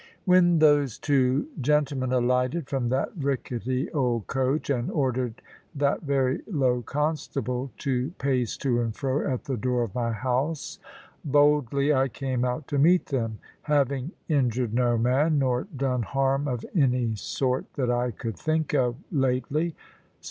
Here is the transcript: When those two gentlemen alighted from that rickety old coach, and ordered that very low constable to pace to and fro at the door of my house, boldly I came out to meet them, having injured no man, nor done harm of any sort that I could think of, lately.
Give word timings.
When 0.25 0.57
those 0.57 0.97
two 0.97 1.45
gentlemen 1.61 2.11
alighted 2.11 2.67
from 2.67 2.89
that 2.89 3.11
rickety 3.15 3.87
old 3.91 4.25
coach, 4.25 4.67
and 4.71 4.89
ordered 4.89 5.43
that 5.75 6.01
very 6.01 6.41
low 6.47 6.81
constable 6.81 7.69
to 7.77 8.09
pace 8.17 8.57
to 8.65 8.81
and 8.81 8.95
fro 8.95 9.31
at 9.31 9.43
the 9.43 9.57
door 9.57 9.83
of 9.83 9.93
my 9.93 10.11
house, 10.11 10.79
boldly 11.23 11.93
I 11.93 12.07
came 12.07 12.43
out 12.43 12.67
to 12.69 12.79
meet 12.79 13.05
them, 13.09 13.37
having 13.61 14.09
injured 14.27 14.73
no 14.73 14.97
man, 14.97 15.37
nor 15.37 15.65
done 15.65 16.01
harm 16.01 16.47
of 16.47 16.65
any 16.73 17.13
sort 17.13 17.71
that 17.75 17.91
I 17.91 18.09
could 18.09 18.37
think 18.37 18.73
of, 18.73 18.95
lately. 19.11 19.75